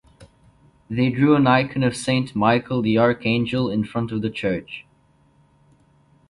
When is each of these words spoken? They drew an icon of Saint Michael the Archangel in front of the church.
They 0.89 1.11
drew 1.11 1.35
an 1.35 1.45
icon 1.45 1.83
of 1.83 1.95
Saint 1.95 2.35
Michael 2.35 2.81
the 2.81 2.97
Archangel 2.97 3.69
in 3.69 3.83
front 3.85 4.11
of 4.11 4.23
the 4.23 4.31
church. 4.31 4.83